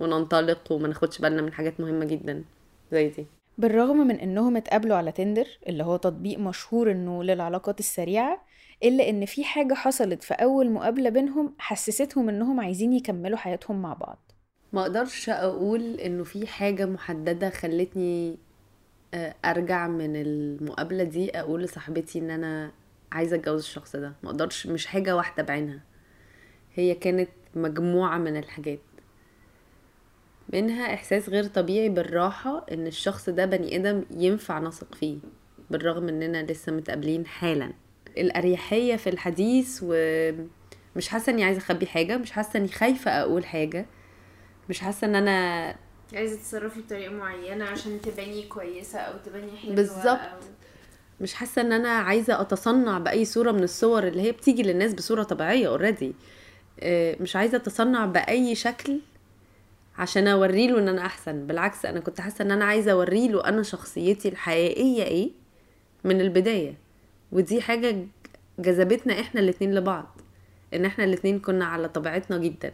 وننطلق 0.00 0.72
وما 0.72 0.88
ناخدش 0.88 1.18
بالنا 1.18 1.42
من 1.42 1.52
حاجات 1.52 1.80
مهمة 1.80 2.04
جدا 2.04 2.44
زي 2.92 3.08
دي. 3.08 3.26
بالرغم 3.62 3.96
من 3.96 4.20
إنهم 4.20 4.56
اتقابلوا 4.56 4.96
على 4.96 5.12
تندر 5.12 5.46
اللي 5.68 5.84
هو 5.84 5.96
تطبيق 5.96 6.38
مشهور 6.38 6.90
إنه 6.90 7.24
للعلاقات 7.24 7.80
السريعة 7.80 8.44
إلا 8.84 9.08
إن 9.08 9.26
في 9.26 9.44
حاجة 9.44 9.74
حصلت 9.74 10.22
في 10.22 10.34
أول 10.34 10.70
مقابلة 10.70 11.10
بينهم 11.10 11.54
حسستهم 11.58 12.28
إنهم 12.28 12.60
عايزين 12.60 12.92
يكملوا 12.92 13.36
حياتهم 13.38 13.82
مع 13.82 13.92
بعض. 13.92 14.32
ما 14.72 14.82
أقدرش 14.82 15.28
أقول 15.28 16.00
إنه 16.00 16.24
في 16.24 16.46
حاجة 16.46 16.86
محددة 16.86 17.50
خلتني 17.50 18.38
آه، 19.14 19.34
أرجع 19.44 19.88
من 19.88 20.16
المقابلة 20.16 21.04
دي 21.04 21.38
أقول 21.40 21.62
لصاحبتي 21.62 22.18
إن 22.18 22.30
أنا 22.30 22.72
عايزة 23.12 23.36
أتجوز 23.36 23.60
الشخص 23.60 23.96
ده. 23.96 24.12
ما 24.22 24.30
أقدرش 24.30 24.66
مش 24.66 24.86
حاجة 24.86 25.16
واحدة 25.16 25.42
بعينها. 25.42 25.80
هي 26.74 26.94
كانت 26.94 27.30
مجموعة 27.54 28.18
من 28.18 28.36
الحاجات. 28.36 28.80
منها 30.52 30.94
إحساس 30.94 31.28
غير 31.28 31.44
طبيعي 31.44 31.88
بالراحة 31.88 32.66
إن 32.72 32.86
الشخص 32.86 33.28
ده 33.28 33.44
بني 33.46 33.76
آدم 33.76 34.04
ينفع 34.10 34.58
نثق 34.58 34.94
فيه 34.94 35.18
بالرغم 35.70 36.08
إننا 36.08 36.42
لسه 36.52 36.72
متقابلين 36.72 37.26
حالا 37.26 37.72
الأريحية 38.18 38.96
في 38.96 39.10
الحديث 39.10 39.80
ومش 39.82 41.08
حاسة 41.08 41.32
إني 41.32 41.44
عايزة 41.44 41.58
أخبي 41.58 41.86
حاجة 41.86 42.16
مش 42.16 42.30
حاسة 42.32 42.58
إني 42.58 42.68
خايفة 42.68 43.10
أقول 43.10 43.44
حاجة 43.46 43.86
مش 44.68 44.80
حاسة 44.80 45.06
إن 45.06 45.14
أنا 45.14 45.74
عايزة 46.14 46.36
تتصرفي 46.36 46.80
بطريقة 46.80 47.12
معينة 47.12 47.64
عشان 47.64 48.00
تباني 48.00 48.42
كويسة 48.42 48.98
أو 48.98 49.18
تباني 49.26 49.56
حلوة 49.56 49.74
بالظبط. 49.74 50.06
أو... 50.06 50.38
مش 51.20 51.34
حاسة 51.34 51.62
إن 51.62 51.72
أنا 51.72 51.88
عايزة 51.88 52.40
أتصنع 52.40 52.98
بأي 52.98 53.24
صورة 53.24 53.52
من 53.52 53.62
الصور 53.62 54.06
اللي 54.08 54.22
هي 54.22 54.32
بتيجي 54.32 54.62
للناس 54.62 54.94
بصورة 54.94 55.22
طبيعية 55.22 55.68
اوريدي 55.68 56.14
مش 57.20 57.36
عايزة 57.36 57.56
أتصنع 57.56 58.06
بأي 58.06 58.54
شكل 58.54 58.98
عشان 59.98 60.28
اوري 60.28 60.66
له 60.66 60.78
ان 60.78 60.88
أنا 60.88 61.06
احسن 61.06 61.46
بالعكس 61.46 61.86
أنا 61.86 62.00
كنت 62.00 62.20
حاسة 62.20 62.42
ان 62.44 62.50
أنا 62.50 62.64
عايزة 62.64 62.92
اوري 62.92 63.28
له 63.28 63.44
أنا 63.44 63.62
شخصيتي 63.62 64.28
الحقيقية 64.28 65.02
إيه 65.02 65.30
من 66.04 66.20
البداية 66.20 66.74
ودي 67.32 67.60
حاجة 67.60 67.96
جذبتنا 68.58 69.20
إحنا 69.20 69.40
الاتنين 69.40 69.74
لبعض 69.74 70.20
ان 70.74 70.84
إحنا 70.84 71.04
الاتنين 71.04 71.38
كنا 71.38 71.64
على 71.64 71.88
طبيعتنا 71.88 72.38
جدا 72.38 72.72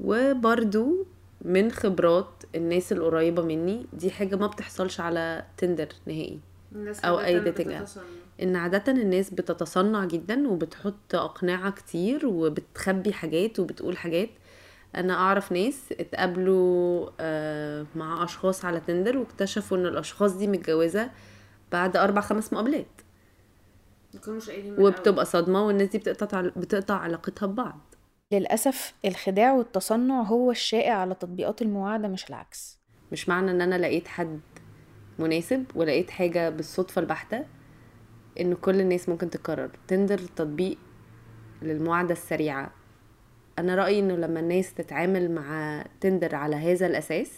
وبرضو 0.00 1.06
من 1.42 1.70
خبرات 1.70 2.30
الناس 2.54 2.92
القريبة 2.92 3.42
مني 3.42 3.86
دي 3.92 4.10
حاجة 4.10 4.36
ما 4.36 4.46
بتحصلش 4.46 5.00
على 5.00 5.44
تندر 5.56 5.88
نهائي 6.06 6.38
dating 7.52 7.66
app. 7.78 7.82
بتتصنع. 7.82 8.02
إن 8.42 8.56
عادة 8.56 8.92
الناس 8.92 9.30
بتتصنع 9.30 10.04
جدا 10.04 10.48
وبتحط 10.48 11.14
أقنعة 11.14 11.70
كتير 11.70 12.26
وبتخبي 12.26 13.12
حاجات 13.12 13.60
وبتقول 13.60 13.96
حاجات 13.96 14.28
أنا 14.96 15.14
أعرف 15.14 15.52
ناس 15.52 15.92
اتقابلوا 15.92 17.10
آه، 17.20 17.86
مع 17.96 18.24
أشخاص 18.24 18.64
على 18.64 18.80
تندر 18.80 19.16
واكتشفوا 19.18 19.76
إن 19.76 19.86
الأشخاص 19.86 20.32
دي 20.32 20.46
متجوزة 20.46 21.10
بعد 21.72 21.96
أربع 21.96 22.20
خمس 22.20 22.52
مقابلات. 22.52 22.86
وبتبقى 24.80 25.24
صدمة 25.24 25.66
والناس 25.66 25.88
دي 25.88 25.98
بتقطع 25.98 26.40
بتقطع 26.40 26.94
علاقتها 26.94 27.46
ببعض. 27.46 27.80
للأسف 28.32 28.94
الخداع 29.04 29.52
والتصنع 29.52 30.22
هو 30.22 30.50
الشائع 30.50 30.94
على 30.94 31.14
تطبيقات 31.14 31.62
المواعدة 31.62 32.08
مش 32.08 32.28
العكس. 32.30 32.78
مش 33.12 33.28
معنى 33.28 33.50
إن 33.50 33.60
أنا 33.60 33.74
لقيت 33.78 34.08
حد 34.08 34.40
مناسب 35.18 35.64
ولقيت 35.74 36.10
حاجة 36.10 36.50
بالصدفة 36.50 37.00
البحتة 37.00 37.44
إن 38.40 38.54
كل 38.54 38.80
الناس 38.80 39.08
ممكن 39.08 39.30
تكرر 39.30 39.70
تندر 39.88 40.18
تطبيق 40.18 40.78
للمواعدة 41.62 42.12
السريعة. 42.12 42.77
أنا 43.58 43.74
رأيي 43.74 43.98
إنه 44.00 44.16
لما 44.16 44.40
الناس 44.40 44.74
تتعامل 44.74 45.30
مع 45.30 45.84
تندر 46.00 46.34
على 46.34 46.56
هذا 46.56 46.86
الأساس 46.86 47.30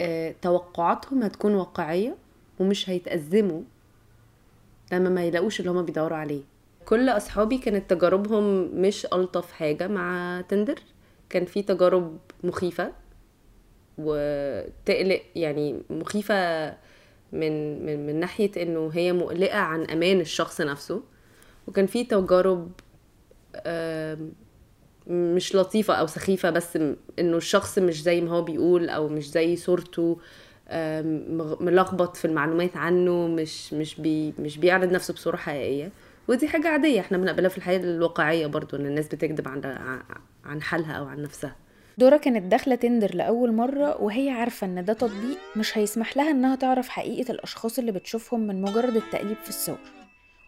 آه، 0.00 0.34
توقعاتهم 0.42 1.22
هتكون 1.22 1.54
واقعية 1.54 2.16
ومش 2.58 2.90
هيتأزموا 2.90 3.62
لما 4.92 5.10
ما 5.10 5.24
يلاقوش 5.24 5.60
اللي 5.60 5.70
هما 5.70 5.82
بيدوروا 5.82 6.16
عليه. 6.18 6.42
كل 6.84 7.08
أصحابي 7.08 7.58
كانت 7.58 7.90
تجاربهم 7.90 8.44
مش 8.80 9.06
ألطف 9.06 9.52
حاجة 9.52 9.88
مع 9.88 10.40
تندر 10.48 10.78
كان 11.30 11.44
في 11.44 11.62
تجارب 11.62 12.18
مخيفة 12.44 12.92
وتقلق 13.98 15.22
يعني 15.36 15.82
مخيفة 15.90 16.68
من 17.32 17.86
من 17.86 18.06
من 18.06 18.20
ناحية 18.20 18.50
إنه 18.62 18.90
هي 18.94 19.12
مقلقة 19.12 19.58
عن 19.58 19.84
أمان 19.84 20.20
الشخص 20.20 20.60
نفسه. 20.60 21.02
وكان 21.68 21.86
في 21.86 22.04
تجارب 22.04 22.72
مش 25.08 25.54
لطيفة 25.54 25.94
أو 25.94 26.06
سخيفة 26.06 26.50
بس 26.50 26.76
إنه 27.18 27.36
الشخص 27.36 27.78
مش 27.78 28.02
زي 28.02 28.20
ما 28.20 28.30
هو 28.30 28.42
بيقول 28.42 28.88
أو 28.88 29.08
مش 29.08 29.30
زي 29.30 29.56
صورته 29.56 30.18
ملخبط 31.60 32.16
في 32.16 32.24
المعلومات 32.24 32.76
عنه 32.76 33.28
مش 33.28 33.72
مش 33.74 34.00
بي 34.00 34.34
مش 34.38 34.58
بيعرض 34.58 34.92
نفسه 34.92 35.14
بصورة 35.14 35.36
حقيقية. 35.36 35.90
ودي 36.28 36.48
حاجة 36.48 36.68
عادية 36.68 37.00
إحنا 37.00 37.18
بنقابلها 37.18 37.48
في 37.48 37.58
الحياة 37.58 37.78
الواقعية 37.78 38.46
برضو 38.46 38.76
إن 38.76 38.86
الناس 38.86 39.06
بتكذب 39.08 39.48
عن 39.48 39.76
عن 40.44 40.62
حالها 40.62 40.92
أو 40.92 41.04
عن 41.04 41.22
نفسها. 41.22 41.56
دورة 41.98 42.16
كانت 42.16 42.42
داخلة 42.50 42.74
تندر 42.74 43.14
لأول 43.14 43.52
مرة 43.52 44.02
وهي 44.02 44.30
عارفة 44.30 44.66
إن 44.66 44.84
ده 44.84 44.92
تطبيق 44.92 45.38
مش 45.56 45.78
هيسمح 45.78 46.16
لها 46.16 46.30
إنها 46.30 46.56
تعرف 46.56 46.88
حقيقة 46.88 47.32
الأشخاص 47.32 47.78
اللي 47.78 47.92
بتشوفهم 47.92 48.40
من 48.46 48.62
مجرد 48.62 48.96
التقليب 48.96 49.36
في 49.42 49.48
الصور 49.48 49.78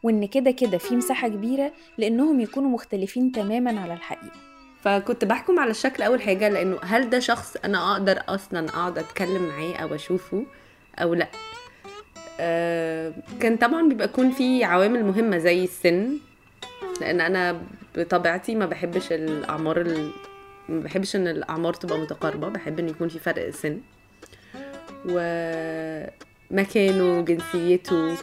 وإن 0.02 0.26
كده 0.26 0.50
كده 0.50 0.78
في 0.78 0.96
مساحة 0.96 1.28
كبيرة 1.28 1.72
لإنهم 1.98 2.40
يكونوا 2.40 2.70
مختلفين 2.70 3.32
تماما 3.32 3.80
على 3.80 3.94
الحقيقة. 3.94 4.49
فكنت 4.82 5.24
بحكم 5.24 5.58
على 5.58 5.70
الشكل 5.70 6.02
أول 6.02 6.22
حاجة 6.22 6.48
لأنه 6.48 6.78
هل 6.82 7.10
ده 7.10 7.18
شخص 7.18 7.56
أنا 7.64 7.92
أقدر 7.92 8.22
أصلا 8.28 8.68
أقعد 8.68 8.98
أتكلم 8.98 9.42
معاه 9.48 9.74
أو 9.74 9.94
أشوفه 9.94 10.46
أو 10.98 11.14
لأ؟ 11.14 11.28
آه 12.40 13.12
كان 13.40 13.56
طبعا 13.56 13.88
بيبقى 13.88 14.04
يكون 14.06 14.30
في 14.30 14.64
عوامل 14.64 15.04
مهمة 15.04 15.38
زي 15.38 15.64
السن 15.64 16.18
لأن 17.00 17.20
أنا 17.20 17.60
بطبيعتي 17.96 18.54
ما 18.54 18.66
بحبش 18.66 19.12
الأعمار 19.12 19.80
ال... 19.80 20.10
ما 20.68 20.80
بحبش 20.80 21.16
إن 21.16 21.28
الأعمار 21.28 21.74
تبقى 21.74 21.98
متقاربة 21.98 22.48
بحب 22.48 22.78
إن 22.78 22.88
يكون 22.88 23.08
في 23.08 23.18
فرق 23.18 23.50
سن 23.50 23.80
ومكانه 26.50 27.20
جنسيته 27.20 28.16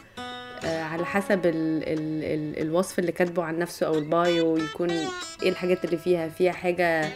على 0.64 1.04
حسب 1.06 1.46
ال 1.46 1.82
ال 1.88 2.24
ال 2.24 2.62
الوصف 2.62 2.98
اللي 2.98 3.12
كاتبه 3.12 3.42
عن 3.44 3.58
نفسه 3.58 3.86
أو 3.86 3.94
البايو 3.94 4.56
يكون 4.56 4.90
إيه 4.90 5.48
الحاجات 5.48 5.84
اللي 5.84 5.96
فيها. 5.96 6.28
فيها 6.28 6.52
حاجة 6.52 7.08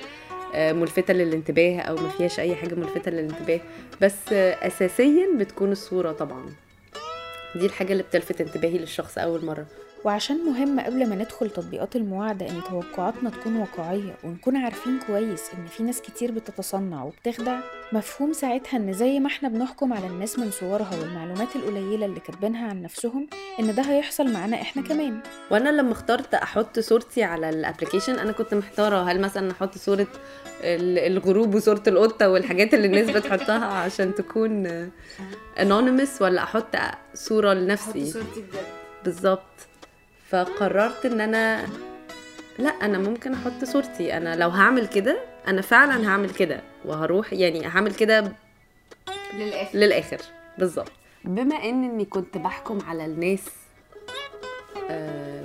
آه، 0.54 0.72
ملفتة 0.72 1.14
للانتباه 1.14 1.80
أو 1.80 1.94
ما 1.96 2.08
فيهاش 2.08 2.40
أي 2.40 2.54
حاجة 2.54 2.74
ملفتة 2.74 3.10
للانتباه. 3.10 3.60
بس 4.00 4.32
آه، 4.32 4.66
اساسيا 4.66 5.28
بتكون 5.38 5.72
الصورة 5.72 6.12
طبعا. 6.12 6.52
دي 7.54 7.66
الحاجة 7.66 7.92
اللي 7.92 8.02
بتلفت 8.02 8.40
انتباهي 8.40 8.78
للشخص 8.78 9.18
أول 9.18 9.44
مرة. 9.44 9.66
وعشان 10.04 10.44
مهم 10.46 10.80
قبل 10.80 11.08
ما 11.08 11.14
ندخل 11.16 11.50
تطبيقات 11.50 11.96
المواعدة 11.96 12.48
إن 12.48 12.60
توقعاتنا 12.70 13.30
تكون 13.30 13.56
واقعية 13.56 14.14
ونكون 14.24 14.56
عارفين 14.56 14.98
كويس 15.06 15.42
إن 15.54 15.66
في 15.66 15.82
ناس 15.82 16.02
كتير 16.02 16.32
بتتصنع 16.32 17.04
وبتخدع 17.04 17.60
مفهوم 17.92 18.32
ساعتها 18.32 18.76
إن 18.76 18.92
زي 18.92 19.20
ما 19.20 19.26
إحنا 19.26 19.48
بنحكم 19.48 19.92
على 19.92 20.06
الناس 20.06 20.38
من 20.38 20.50
صورها 20.50 20.90
والمعلومات 21.00 21.56
القليلة 21.56 22.06
اللي 22.06 22.20
كاتبينها 22.20 22.68
عن 22.68 22.82
نفسهم 22.82 23.26
إن 23.60 23.74
ده 23.74 23.82
هيحصل 23.82 24.32
معانا 24.32 24.60
إحنا 24.62 24.82
كمان. 24.82 25.20
وأنا 25.50 25.68
لما 25.68 25.92
اخترت 25.92 26.34
أحط 26.34 26.78
صورتي 26.78 27.22
على 27.22 27.50
ال 27.50 27.56
application 27.56 28.18
أنا 28.18 28.32
كنت 28.32 28.54
محتارة 28.54 29.02
هل 29.10 29.20
مثلا 29.20 29.50
أحط 29.50 29.78
صورة 29.78 30.06
ال- 30.60 30.98
الغروب 30.98 31.54
وصورة 31.54 31.82
القطة 31.86 32.28
والحاجات 32.28 32.74
اللي 32.74 32.86
الناس 32.86 33.10
بتحطها 33.10 33.64
عشان 33.66 34.14
تكون 34.14 34.66
anonymous 35.60 36.22
ولا 36.22 36.42
أحط 36.42 36.76
صورة 37.14 37.50
حط 37.50 37.56
لنفسي 37.56 38.06
صورتي 38.10 38.40
بجد. 38.40 38.64
بالظبط. 39.04 39.42
فقررت 40.32 41.06
إن 41.06 41.20
أنا 41.20 41.66
لا 42.58 42.70
أنا 42.70 42.98
ممكن 42.98 43.32
أحط 43.32 43.64
صورتي. 43.64 44.16
أنا 44.16 44.36
لو 44.36 44.48
هعمل 44.48 44.86
كده 44.86 45.18
أنا 45.48 45.62
فعلا 45.62 46.08
هعمل 46.08 46.30
كده. 46.30 46.60
وهروح 46.84 47.32
يعني 47.32 47.66
هعمل 47.66 47.94
كده 47.94 48.32
للآخر. 49.34 49.78
للآخر. 49.78 50.18
بالظبط. 50.58 50.92
بما 51.24 51.56
إن 51.56 51.84
إني 51.84 52.04
كنت 52.04 52.38
بحكم 52.38 52.78
على 52.86 53.04
الناس 53.04 53.44
آه، 54.90 55.44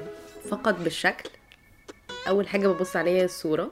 فقط 0.50 0.76
بالشكل 0.80 1.30
أول 2.28 2.48
حاجة 2.48 2.68
ببص 2.68 2.96
عليها 2.96 3.22
هي 3.22 3.26
الصورة. 3.26 3.72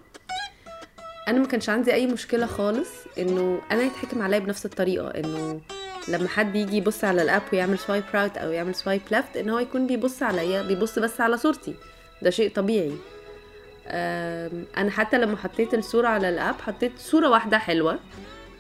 أنا 1.28 1.40
ما 1.40 1.48
كانش 1.48 1.70
عندي 1.70 1.94
أي 1.94 2.08
مشكلة 2.08 2.46
خالص 2.46 2.90
إنه 3.18 3.62
أنا 3.72 3.82
يتحكم 3.84 4.22
عليا 4.22 4.40
بنفس 4.40 4.66
الطريقة 4.66 5.08
إنه 5.08 5.62
لما 6.08 6.28
حد 6.28 6.56
يجي 6.56 6.78
يبص 6.78 7.04
على 7.04 7.22
ال 7.22 7.27
app 7.27 7.42
ويعمل 7.54 7.80
swipe 7.80 8.04
right 8.14 8.38
أو 8.38 8.52
يعمل 8.52 8.76
swipe 8.76 9.02
left 9.12 9.38
إن 9.38 9.50
هو 9.50 9.60
يكون 9.60 9.88
بيبص 9.88 10.24
عليا 10.24 10.62
بيبص 10.62 11.00
بس 11.00 11.22
على 11.22 11.38
صورتي. 11.38 11.74
ده 12.22 12.30
شيء 12.30 12.52
طبيعي. 12.52 12.92
أنا 14.78 14.92
حتى 14.92 15.18
لما 15.18 15.38
حطيت 15.38 15.74
الصورة 15.74 16.08
على 16.08 16.30
الأب 16.30 16.56
حطيت 16.62 16.92
صورة 16.98 17.30
واحدة 17.30 17.58
حلوة 17.58 18.00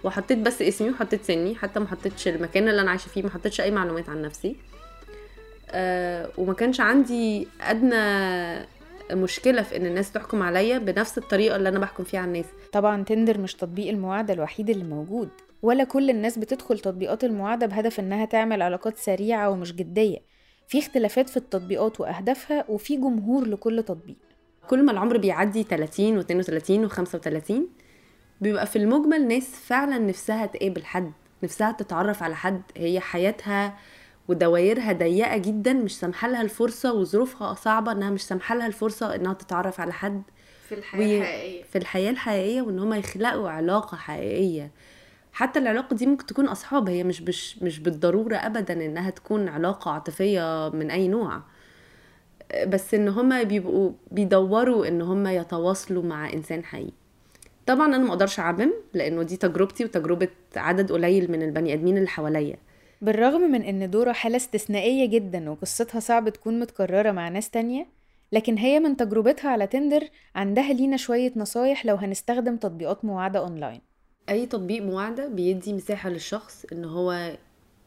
وحطيت 0.03 0.37
بس 0.37 0.61
اسمي 0.61 0.89
وحطيت 0.89 1.23
سني 1.23 1.55
حتى 1.55 1.79
ما 1.79 1.87
حطيتش 1.87 2.27
المكان 2.27 2.67
اللي 2.69 2.81
أنا 2.81 2.89
عايشة 2.89 3.07
فيه 3.07 3.23
ما 3.23 3.29
حطيتش 3.29 3.61
أي 3.61 3.71
معلومات 3.71 4.09
عن 4.09 4.21
نفسي. 4.21 4.55
آه 5.71 6.29
وما 6.37 6.53
كانش 6.53 6.79
عندي 6.79 7.47
أدنى 7.61 8.65
مشكلة 9.11 9.61
في 9.61 9.75
إن 9.77 9.85
الناس 9.85 10.11
تحكم 10.11 10.43
عليا 10.43 10.77
بنفس 10.77 11.17
الطريقة 11.17 11.55
اللي 11.55 11.69
أنا 11.69 11.79
بحكم 11.79 12.03
فيها 12.03 12.19
على 12.19 12.27
الناس. 12.27 12.45
طبعا 12.71 13.03
تندر 13.03 13.37
مش 13.37 13.53
تطبيق 13.53 13.89
المواعدة 13.89 14.33
الوحيد 14.33 14.69
اللي 14.69 14.83
موجود. 14.83 15.29
ولا 15.61 15.83
كل 15.83 16.09
الناس 16.09 16.39
بتدخل 16.39 16.79
تطبيقات 16.79 17.23
المواعدة 17.23 17.65
بهدف 17.65 17.99
إنها 17.99 18.25
تعمل 18.25 18.61
علاقات 18.61 18.97
سريعة 18.97 19.49
ومش 19.49 19.73
جدية. 19.75 20.17
في 20.67 20.79
اختلافات 20.79 21.29
في 21.29 21.37
التطبيقات 21.37 21.99
وأهدافها 22.01 22.65
وفي 22.69 22.95
جمهور 22.97 23.47
لكل 23.47 23.83
تطبيق. 23.83 24.15
كل 24.67 24.85
ما 24.85 24.91
العمر 24.91 25.17
بيعدي 25.17 25.63
30 25.63 26.21
و32 26.23 26.89
و35 26.89 27.53
بيبقى 28.41 28.65
في 28.67 28.75
المجمل 28.75 29.27
ناس 29.27 29.43
فعلا 29.55 29.97
نفسها 29.97 30.45
تقابل 30.45 30.85
حد 30.85 31.11
نفسها 31.43 31.71
تتعرف 31.71 32.23
على 32.23 32.35
حد. 32.35 32.61
هي 32.77 32.99
حياتها 32.99 33.77
ودوايرها 34.27 34.93
ضيقة 34.93 35.37
جدا 35.37 35.73
مش 35.73 35.99
سامحة 35.99 36.27
لها 36.27 36.41
الفرصة 36.41 36.93
وظروفها 36.93 37.53
صعبة 37.53 37.91
إنها 37.91 38.09
مش 38.09 38.21
سامحة 38.21 38.55
لها 38.55 38.67
الفرصة 38.67 39.15
إنها 39.15 39.33
تتعرف 39.33 39.79
على 39.79 39.93
حد. 39.93 40.23
في 40.69 40.75
الحياة 40.75 40.99
وي- 41.07 41.17
الحقيقية. 41.21 41.63
في 41.63 41.77
الحياة 41.77 42.09
الحقيقية 42.11 42.61
وإن 42.61 42.79
هما 42.79 42.97
يخلقوا 42.97 43.49
علاقة 43.49 43.97
حقيقية. 43.97 44.71
حتى 45.35 45.59
العلاقة 45.59 45.95
دي 45.95 46.05
ممكن 46.05 46.25
تكون 46.25 46.47
أصحاب 46.47 46.89
هي 46.89 47.03
مش 47.03 47.21
مش 47.21 47.63
مش 47.63 47.79
بالضرورة 47.79 48.35
أبدا 48.35 48.85
إنها 48.85 49.09
تكون 49.09 49.47
علاقة 49.47 49.91
عاطفية 49.91 50.69
من 50.73 50.91
أي 50.91 51.07
نوع. 51.07 51.41
بس 52.67 52.93
إن 52.93 53.07
هما 53.07 53.43
بيبقوا 53.43 53.91
بيدوروا 54.11 54.87
إن 54.87 55.01
هما 55.01 55.33
يتواصلوا 55.33 56.03
مع 56.03 56.33
إنسان 56.33 56.63
حقيقي. 56.63 56.91
طبعا 57.65 57.85
أنا 57.87 57.97
ما 57.97 58.09
أقدرش 58.09 58.39
أعمم 58.39 58.71
لأنه 58.93 59.23
دي 59.23 59.37
تجربتي 59.37 59.85
وتجربة 59.85 60.27
عدد 60.55 60.91
قليل 60.91 61.31
من 61.31 61.41
البني 61.41 61.73
آدمين 61.73 61.97
اللي 61.97 62.07
حواليا. 62.09 62.57
بالرغم 63.01 63.41
من 63.41 63.61
إن 63.61 63.89
دورة 63.89 64.11
حالة 64.11 64.35
استثنائية 64.35 65.05
جدا 65.05 65.49
وقصتها 65.49 65.99
صعب 65.99 66.29
تكون 66.29 66.59
متكررة 66.59 67.11
مع 67.11 67.29
ناس 67.29 67.49
تانية 67.49 67.87
لكن 68.31 68.57
هي 68.57 68.79
من 68.79 68.97
تجربتها 68.97 69.51
على 69.51 69.67
تندر 69.67 70.03
عندها 70.35 70.73
لينا 70.73 70.97
شوية 70.97 71.31
نصايح 71.35 71.85
لو 71.85 71.95
هنستخدم 71.95 72.57
تطبيقات 72.57 73.05
مواعدة 73.05 73.39
أونلاين. 73.39 73.94
أي 74.29 74.45
تطبيق 74.45 74.83
مواعدة 74.83 75.27
بيدي 75.27 75.73
مساحة 75.73 76.09
للشخص 76.09 76.65
إن 76.71 76.85
هو 76.85 77.37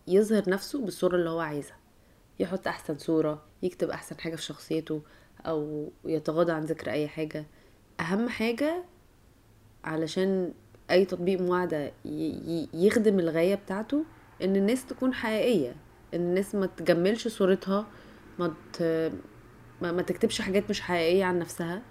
يظهر 0.09 0.51
نفسه 0.51 0.85
بالصورة 0.85 1.17
اللي 1.17 1.31
هو 1.31 1.41
عايزها. 1.41 1.77
يحط 2.39 2.67
أحسن 2.69 2.99
صورة 2.99 3.43
يكتب 3.63 3.91
أحسن 3.91 4.19
حاجة 4.21 4.37
في 4.37 4.43
شخصيته 4.43 5.03
أو 5.47 5.91
يتغاضى 6.05 6.53
عن 6.53 6.65
ذكر 6.65 6.91
أي 6.91 7.09
حاجة. 7.09 7.47
أهم 8.01 8.29
حاجة 8.29 8.85
علشان 9.85 10.53
أي 10.91 11.05
تطبيق 11.05 11.41
ي- 12.05 12.69
يخدم 12.75 13.19
الغاية 13.21 13.55
بتاعته 13.55 14.05
إن 14.43 14.57
الناس 14.57 14.87
تكون 14.87 15.15
حقيقية 15.15 15.77
إن 16.15 16.21
الناس 16.21 16.55
ما 16.55 16.67
تجملش 16.67 17.29
صورتها 17.29 17.87
ما 18.39 18.55
ت... 18.73 18.83
ما 19.83 20.03
تكتبش 20.03 20.41
حاجات 20.41 20.71
مش 20.71 20.81
حقيقية 20.81 21.25
عن 21.25 21.39
نفسها. 21.39 21.83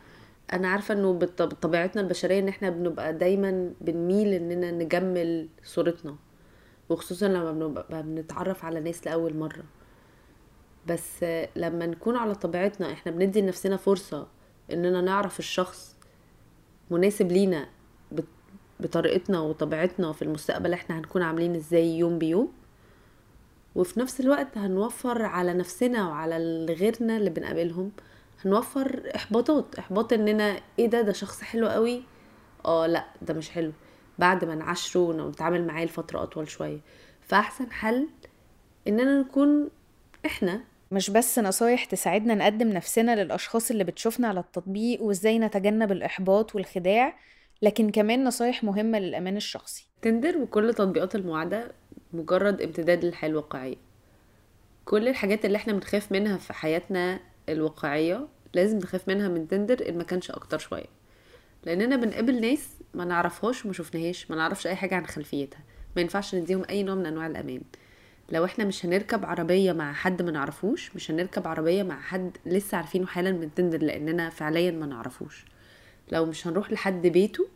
أنا 0.53 0.67
عارفة 0.67 0.93
إنه 0.93 1.13
بط- 1.13 1.41
بطبيعتنا 1.41 2.01
البشرية 2.01 2.39
إن 2.39 2.47
إحنا 2.47 2.69
بنبقى 2.69 3.13
دايما 3.13 3.71
بنميل 3.81 4.27
إننا 4.33 4.71
نجمل 4.71 5.47
صورتنا 5.63 6.15
وخصوصا 6.89 7.27
لما 7.27 7.51
بنبقى 7.51 8.03
بنتعرف 8.03 8.65
على 8.65 8.79
ناس 8.79 9.07
لأول 9.07 9.35
مرة. 9.37 9.63
بس 10.87 11.25
لما 11.55 11.85
نكون 11.85 12.15
على 12.15 12.35
طبيعتنا 12.35 12.91
إحنا 12.93 13.11
بندي 13.11 13.41
لنفسنا 13.41 13.77
فرصة 13.77 14.27
إننا 14.73 15.01
نعرف 15.01 15.39
الشخص 15.39 15.95
مناسب 16.91 17.31
لينا 17.31 17.67
بطريقتنا 18.79 19.39
وطبيعتنا 19.39 20.11
في 20.13 20.21
المستقبل 20.21 20.73
إحنا 20.73 20.97
هنكون 20.99 21.21
عاملين 21.21 21.55
إزاي 21.55 21.97
يوم 21.97 22.19
بيوم. 22.19 22.51
وفي 23.75 23.99
نفس 23.99 24.19
الوقت 24.19 24.57
هنوفر 24.57 25.21
على 25.21 25.53
نفسنا 25.53 26.07
وعلى 26.07 26.65
غيرنا 26.69 27.17
اللي 27.17 27.29
بنقابلهم 27.29 27.91
هنوفر 28.47 29.11
إحباطات 29.15 29.75
إحباط 29.79 30.13
إننا 30.13 30.59
إيه 30.79 30.87
ده؟ 30.87 31.01
ده 31.01 31.13
شخص 31.13 31.41
حلو 31.41 31.67
قوي. 31.67 32.03
آه 32.65 32.87
لأ 32.87 33.05
ده 33.21 33.33
مش 33.33 33.49
حلو. 33.49 33.71
بعد 34.19 34.45
ما 34.45 34.55
نعاشره 34.55 34.99
ونتعامل 34.99 35.67
معاه 35.67 35.85
لفترة 35.85 36.23
أطول 36.23 36.47
شوية. 36.49 36.79
فأحسن 37.21 37.71
حل 37.71 38.07
إننا 38.87 39.19
نكون 39.19 39.69
إحنا. 40.25 40.61
مش 40.91 41.09
بس 41.09 41.39
نصايح 41.39 41.85
تساعدنا 41.85 42.35
نقدم 42.35 42.69
نفسنا 42.69 43.23
للأشخاص 43.23 43.71
اللي 43.71 43.83
بتشوفنا 43.83 44.27
على 44.27 44.39
التطبيق 44.39 45.01
وإزاي 45.01 45.39
نتجنب 45.39 45.91
الإحباط 45.91 46.55
والخداع 46.55 47.19
لكن 47.61 47.89
كمان 47.89 48.23
نصايح 48.23 48.63
مهمة 48.63 48.99
للأمان 48.99 49.37
الشخصي. 49.37 49.87
تندر 50.01 50.37
وكل 50.37 50.73
تطبيقات 50.73 51.15
المعادة 51.15 51.71
مجرد 52.13 52.61
امتداد 52.61 53.05
للحياة 53.05 53.29
الواقعية. 53.29 53.75
كل 54.85 55.07
الحاجات 55.07 55.45
اللي 55.45 55.55
إحنا 55.55 55.73
بنخاف 55.73 56.11
منها 56.11 56.37
في 56.37 56.53
حياتنا 56.53 57.19
الواقعية 57.49 58.27
لازم 58.57 58.77
نخاف 58.77 59.07
منها 59.07 59.27
من 59.27 59.47
تندر 59.47 59.89
إن 59.89 59.97
ما 59.97 60.03
كانش 60.03 60.31
أكتر 60.31 60.57
شوية. 60.57 60.85
لاننا 61.65 61.95
بنقابل 61.95 62.41
ناس 62.41 62.69
ما 62.93 63.05
نعرفهاش 63.05 63.65
وما 63.65 63.73
شفناهاش 63.73 64.31
ما 64.31 64.35
نعرفش 64.35 64.67
أي 64.67 64.75
حاجة 64.75 64.95
عن 64.95 65.05
خلفيتها. 65.05 65.59
ما 65.95 66.01
ينفعش 66.01 66.35
نديهم 66.35 66.63
أي 66.69 66.83
نوع 66.83 66.95
من 66.95 67.05
أنواع 67.05 67.27
الأمان. 67.27 67.61
لو 68.31 68.45
إحنا 68.45 68.65
مش 68.65 68.85
هنركب 68.85 69.25
عربية 69.25 69.73
مع 69.73 69.93
حد 69.93 70.21
ما 70.21 70.31
نعرفوش 70.31 70.95
مش 70.95 71.11
هنركب 71.11 71.47
عربية 71.47 71.83
مع 71.83 72.01
حد 72.01 72.37
لسه 72.45 72.77
عارفينه 72.77 73.05
حالا 73.05 73.31
من 73.31 73.53
تندر 73.55 73.77
لاننا 73.77 74.29
فعليا 74.29 74.71
ما 74.71 74.85
نعرفوش. 74.85 75.45
لو 76.11 76.25
مش 76.25 76.47
هنروح 76.47 76.71
لحد 76.71 77.07
بيته 77.07 77.47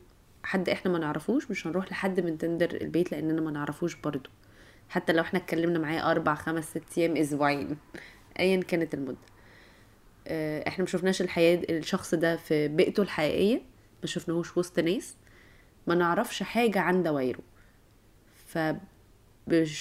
حد 0.43 0.70
إحنا 0.70 0.91
ما 0.91 1.00
نعرفوش 1.00 1.51
مش 1.51 1.67
هنروح 1.67 1.91
لحد 1.91 2.20
من 2.20 2.38
تندر 2.38 2.77
البيت 2.81 3.12
لاننا 3.12 3.41
ما 3.41 3.51
نعرفوش 3.51 3.96
برضو 3.96 4.29
حتى 4.89 5.13
لو 5.13 5.22
إحنا 5.22 5.39
اتكلمنا 5.39 5.79
معاه 5.79 6.12
أربع 6.12 6.36
خمس 6.36 6.70
ست 6.70 6.98
أيام 6.98 7.17
أسبوعين 7.17 7.77
ايا 8.39 8.62
كانت 8.62 8.93
المدة. 8.93 9.30
إحنا 10.68 10.84
ما 10.84 10.90
شفناش 10.90 11.22
الحياة 11.22 11.62
الشخص 11.70 12.16
ده 12.16 12.36
في 12.36 12.68
بيئته 12.68 13.04
الحقيقية 13.04 13.62
ما 14.01 14.08
شفناهوش 14.08 14.58
وسط 14.58 14.80
ناس 14.80 15.16
ما 15.88 15.96
نعرفش 15.96 16.44
حاجة 16.44 16.80
عن 16.80 17.04
دوايره 17.04 17.40
ف 18.48 18.58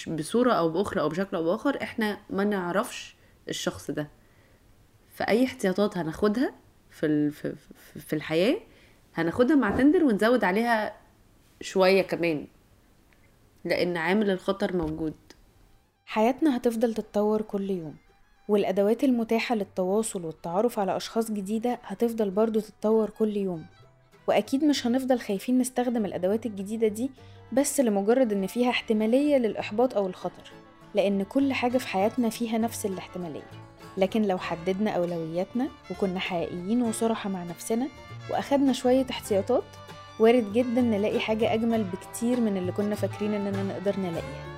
بصورة 0.09 0.53
أو 0.53 0.69
بأخرى 0.69 1.01
أو 1.01 1.09
بشكل 1.09 1.37
أو 1.37 1.45
بآخر 1.45 1.83
إحنا 1.83 2.19
ما 2.31 2.45
نعرفش 2.45 3.17
الشخص 3.49 3.91
ده. 3.91 4.09
فأي 5.15 5.45
احتياطات 5.45 5.99
هناخدها 5.99 6.55
في 6.91 7.31
في 7.97 8.13
الحياة 8.13 8.61
هناخدها 9.15 9.57
مع 9.57 9.71
تندر 9.71 10.05
ونزود 10.05 10.45
عليها 10.45 10.97
شوية 11.61 12.03
كمان 12.03 12.47
لأن 13.65 13.97
عامل 13.97 14.31
الخطر 14.31 14.77
موجود. 14.77 15.15
حياتنا 16.07 16.57
هتفضل 16.57 16.95
تتطور 16.95 17.43
كل 17.43 17.71
يوم. 17.71 17.97
والأدوات 18.51 19.05
المتاحة 19.05 19.55
للتواصل 19.55 20.25
والتعرف 20.25 20.79
على 20.79 20.97
أشخاص 20.97 21.31
جديدة 21.31 21.79
هتفضل 21.85 22.31
برضو 22.31 22.61
تتطور 22.61 23.11
كل 23.11 23.37
يوم. 23.37 23.65
وأكيد 24.29 24.65
مش 24.65 24.87
هنفضل 24.87 25.19
خايفين 25.21 25.59
نستخدم 25.59 26.05
الأدوات 26.05 26.47
الجديدة 26.47 26.89
دي 26.89 27.11
بس 27.53 27.81
لمجرد 27.81 28.33
إن 28.33 28.47
فيها 28.47 28.71
احتمالية 28.71 29.37
للإحباط 29.37 29.97
أو 29.97 30.07
الخطر 30.07 30.53
لأن 30.95 31.23
كل 31.23 31.53
حاجة 31.53 31.79
في 31.79 31.89
حياتنا 31.89 32.29
فيها 32.29 32.59
نفس 32.59 32.87
الاحتمالية. 32.87 33.51
لكن 33.97 34.23
لو 34.23 34.39
حددنا 34.39 34.91
أولوياتنا 34.91 35.69
وكنا 35.91 36.19
حقيقيين 36.19 36.83
وصراحة 36.83 37.31
مع 37.31 37.45
نفسنا 37.45 37.89
وأخدنا 38.31 38.73
شوية 38.73 39.07
احتياطات 39.11 39.65
وارد 40.21 40.53
جدا 40.53 40.81
نلاقي 40.81 41.21
حاجة 41.21 41.55
أجمل 41.55 41.85
بكتير 41.85 42.41
من 42.41 42.57
اللي 42.57 42.73
كنا 42.73 42.95
فاكرين 42.95 43.35
إننا 43.35 43.63
نقدر 43.63 44.01
نلاقيها. 44.01 44.50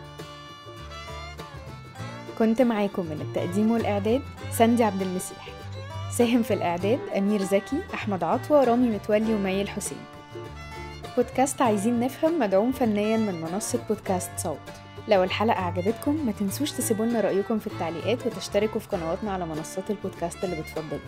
كنت 2.42 2.62
معاكم 2.62 3.06
من 3.06 3.20
التقديم 3.20 3.70
والإعداد 3.70 4.22
ساندي 4.52 4.84
عبد 4.84 5.02
المسيح. 5.02 5.48
ساهم 6.10 6.42
في 6.42 6.54
الإعداد 6.54 6.98
أمير 7.16 7.42
زكي 7.42 7.82
أحمد 7.94 8.24
عطوة 8.24 8.64
رامي 8.64 8.88
متولي 8.88 9.34
ومي 9.34 9.62
الحسين 9.62 9.98
بودكاست 11.16 11.62
عايزين 11.62 12.00
نفهم 12.00 12.38
مدعوم 12.38 12.72
فنيا 12.72 13.16
من 13.16 13.40
منصة 13.40 13.78
بودكاست 13.88 14.30
صوت. 14.36 14.58
لو 15.08 15.22
الحلقة 15.22 15.60
عجبتكم 15.60 16.26
ما 16.26 16.32
تنسوش 16.32 16.70
تسيبولنا 16.70 17.20
رأيكم 17.20 17.58
في 17.58 17.66
التعليقات 17.66 18.26
وتشتركوا 18.26 18.80
في 18.80 18.88
قنواتنا 18.88 19.32
على 19.32 19.46
منصات 19.46 19.90
البودكاست 19.90 20.44
اللي 20.44 20.60
بتفضلوها 20.60 21.00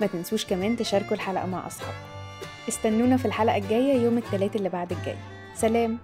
ما 0.00 0.06
تنسوش 0.06 0.44
كمان 0.44 0.76
تشاركوا 0.76 1.16
الحلقة 1.16 1.46
مع 1.46 1.66
أصحابكم. 1.66 1.98
استنونا 2.68 3.16
في 3.16 3.24
الحلقة 3.24 3.56
الجاية 3.56 4.02
يوم 4.02 4.18
الثلاث 4.18 4.56
اللي 4.56 4.68
بعد 4.68 4.92
الجاي. 4.92 5.16
سلام! 5.54 5.98